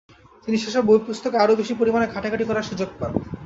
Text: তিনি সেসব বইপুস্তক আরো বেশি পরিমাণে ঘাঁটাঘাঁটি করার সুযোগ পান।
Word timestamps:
তিনি 0.47 0.57
সেসব 0.57 0.83
বইপুস্তক 0.85 1.33
আরো 1.35 1.53
বেশি 1.55 1.73
পরিমাণে 1.73 2.05
ঘাঁটাঘাঁটি 2.07 2.45
করার 2.45 2.67
সুযোগ 2.69 2.89
পান। 2.99 3.11